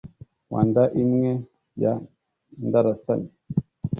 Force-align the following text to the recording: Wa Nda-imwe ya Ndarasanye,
Wa 0.53 0.61
Nda-imwe 0.67 1.31
ya 1.81 1.93
Ndarasanye, 2.65 3.31